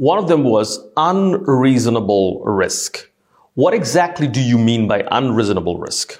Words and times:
one 0.00 0.16
of 0.16 0.28
them 0.28 0.44
was 0.44 0.82
unreasonable 0.96 2.42
risk. 2.42 3.10
What 3.52 3.74
exactly 3.74 4.26
do 4.26 4.40
you 4.40 4.56
mean 4.56 4.88
by 4.88 5.06
unreasonable 5.10 5.78
risk? 5.78 6.18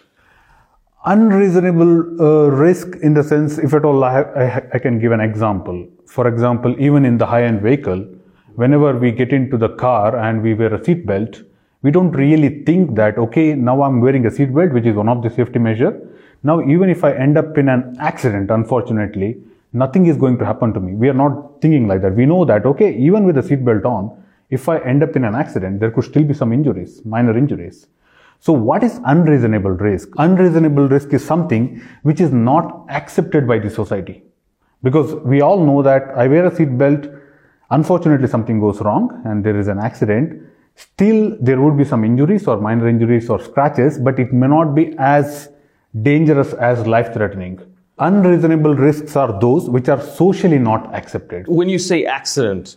Unreasonable 1.06 2.20
uh, 2.20 2.50
risk, 2.50 2.96
in 3.00 3.14
the 3.14 3.24
sense, 3.24 3.56
if 3.56 3.72
at 3.72 3.86
all, 3.86 4.04
I, 4.04 4.20
I, 4.20 4.62
I 4.74 4.78
can 4.78 4.98
give 4.98 5.12
an 5.12 5.20
example. 5.20 5.88
For 6.06 6.28
example, 6.28 6.76
even 6.78 7.06
in 7.06 7.16
the 7.16 7.24
high 7.24 7.44
end 7.44 7.62
vehicle, 7.62 8.06
whenever 8.56 8.98
we 8.98 9.12
get 9.12 9.32
into 9.32 9.56
the 9.56 9.70
car 9.70 10.14
and 10.14 10.42
we 10.42 10.52
wear 10.52 10.74
a 10.74 10.84
seat 10.84 11.06
belt, 11.06 11.40
we 11.80 11.90
don't 11.90 12.10
really 12.10 12.62
think 12.64 12.96
that, 12.96 13.16
okay, 13.16 13.54
now 13.54 13.82
I'm 13.82 14.02
wearing 14.02 14.26
a 14.26 14.30
seat 14.30 14.54
belt, 14.54 14.72
which 14.72 14.84
is 14.84 14.94
one 14.94 15.08
of 15.08 15.22
the 15.22 15.30
safety 15.30 15.58
measure. 15.58 15.98
Now, 16.42 16.60
even 16.60 16.90
if 16.90 17.02
I 17.02 17.14
end 17.14 17.38
up 17.38 17.56
in 17.56 17.70
an 17.70 17.96
accident, 17.98 18.50
unfortunately, 18.50 19.38
nothing 19.72 20.06
is 20.06 20.16
going 20.16 20.38
to 20.38 20.44
happen 20.44 20.72
to 20.72 20.80
me. 20.80 20.94
We 20.94 21.08
are 21.08 21.14
not 21.14 21.60
thinking 21.60 21.86
like 21.86 22.02
that. 22.02 22.14
We 22.14 22.26
know 22.26 22.44
that, 22.44 22.66
okay, 22.66 22.96
even 22.96 23.24
with 23.24 23.36
the 23.36 23.42
seatbelt 23.42 23.84
on, 23.84 24.22
if 24.50 24.68
I 24.68 24.78
end 24.78 25.02
up 25.02 25.14
in 25.14 25.24
an 25.24 25.34
accident, 25.34 25.80
there 25.80 25.90
could 25.90 26.04
still 26.04 26.24
be 26.24 26.34
some 26.34 26.52
injuries, 26.52 27.04
minor 27.04 27.36
injuries. 27.36 27.86
So 28.40 28.52
what 28.52 28.82
is 28.82 29.00
unreasonable 29.04 29.72
risk? 29.72 30.08
Unreasonable 30.18 30.88
risk 30.88 31.12
is 31.12 31.24
something 31.24 31.82
which 32.02 32.20
is 32.20 32.32
not 32.32 32.86
accepted 32.88 33.46
by 33.46 33.58
the 33.58 33.70
society. 33.70 34.22
Because 34.82 35.14
we 35.14 35.42
all 35.42 35.64
know 35.64 35.82
that 35.82 36.08
I 36.16 36.26
wear 36.26 36.46
a 36.46 36.50
seatbelt, 36.50 37.20
unfortunately 37.70 38.26
something 38.26 38.58
goes 38.58 38.80
wrong 38.80 39.22
and 39.24 39.44
there 39.44 39.58
is 39.58 39.68
an 39.68 39.78
accident. 39.78 40.42
Still, 40.74 41.36
there 41.40 41.60
would 41.60 41.76
be 41.76 41.84
some 41.84 42.02
injuries 42.02 42.48
or 42.48 42.56
minor 42.56 42.88
injuries 42.88 43.28
or 43.28 43.40
scratches, 43.40 43.98
but 43.98 44.18
it 44.18 44.32
may 44.32 44.46
not 44.46 44.74
be 44.74 44.94
as 44.98 45.50
dangerous 46.02 46.54
as 46.54 46.86
life 46.86 47.12
threatening 47.12 47.60
unreasonable 48.00 48.74
risks 48.74 49.14
are 49.14 49.38
those 49.40 49.70
which 49.70 49.88
are 49.88 50.00
socially 50.00 50.58
not 50.58 50.92
accepted. 50.94 51.46
When 51.46 51.68
you 51.68 51.78
say 51.78 52.04
accident, 52.04 52.76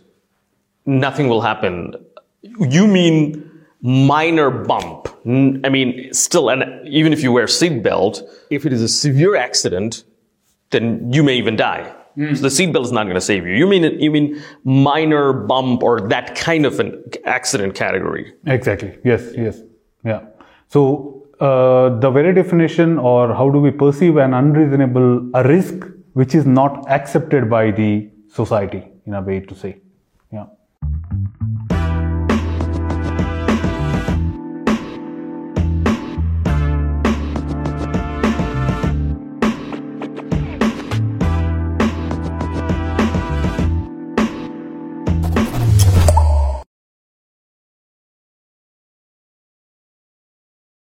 nothing 0.86 1.28
will 1.28 1.40
happen, 1.40 1.94
you 2.42 2.86
mean 2.86 3.50
minor 3.80 4.50
bump. 4.50 5.08
I 5.26 5.68
mean, 5.68 6.12
still, 6.12 6.50
and 6.50 6.86
even 6.86 7.12
if 7.12 7.22
you 7.22 7.32
wear 7.32 7.46
seatbelt, 7.46 8.22
if 8.50 8.64
it 8.66 8.72
is 8.72 8.82
a 8.82 8.88
severe 8.88 9.36
accident, 9.36 10.04
then 10.70 11.12
you 11.12 11.22
may 11.22 11.36
even 11.36 11.56
die. 11.56 11.92
Mm. 12.16 12.36
So 12.36 12.42
the 12.42 12.48
seatbelt 12.48 12.84
is 12.84 12.92
not 12.92 13.04
going 13.04 13.16
to 13.16 13.20
save 13.20 13.46
you. 13.46 13.54
You 13.54 13.66
mean 13.66 13.82
you 14.00 14.10
mean 14.10 14.42
minor 14.62 15.32
bump 15.32 15.82
or 15.82 16.08
that 16.08 16.36
kind 16.36 16.64
of 16.64 16.78
an 16.78 17.02
accident 17.24 17.74
category? 17.74 18.32
Exactly. 18.46 18.96
Yes. 19.04 19.32
Yes. 19.36 19.60
Yeah. 20.04 20.20
So 20.68 21.23
uh, 21.46 21.98
the 22.04 22.10
very 22.10 22.32
definition 22.40 22.98
or 22.98 23.34
how 23.34 23.48
do 23.50 23.60
we 23.66 23.70
perceive 23.84 24.16
an 24.16 24.34
unreasonable 24.34 25.08
a 25.34 25.46
risk 25.54 25.86
which 26.20 26.34
is 26.34 26.46
not 26.58 26.84
accepted 26.98 27.48
by 27.56 27.64
the 27.70 28.10
society 28.40 28.82
in 29.06 29.14
a 29.14 29.22
way 29.30 29.40
to 29.40 29.54
say. 29.54 29.72
Yeah 30.32 30.46